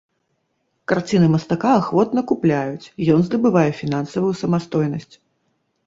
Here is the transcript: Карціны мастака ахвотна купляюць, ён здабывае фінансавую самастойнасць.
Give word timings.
Карціны 0.91 1.27
мастака 1.33 1.71
ахвотна 1.83 2.19
купляюць, 2.33 2.91
ён 3.17 3.29
здабывае 3.31 3.69
фінансавую 3.85 4.33
самастойнасць. 4.45 5.15